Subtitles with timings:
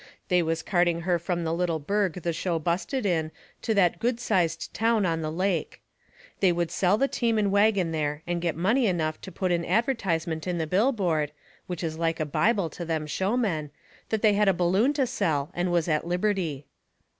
[0.29, 3.29] They was carting her from the little burg the show busted in
[3.61, 5.79] to that good sized town on the lake.
[6.39, 9.63] They would sell the team and wagon there and get money enough to put an
[9.63, 11.31] advertisement in the Billboard,
[11.67, 13.69] which is like a Bible to them showmen,
[14.09, 16.65] that they had a balloon to sell and was at liberty.